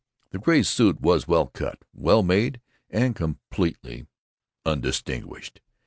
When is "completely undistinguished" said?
3.15-5.61